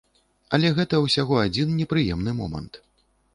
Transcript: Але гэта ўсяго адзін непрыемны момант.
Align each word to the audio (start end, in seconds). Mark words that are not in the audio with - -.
Але 0.57 0.71
гэта 0.79 1.01
ўсяго 1.01 1.35
адзін 1.43 1.77
непрыемны 1.83 2.35
момант. 2.41 2.81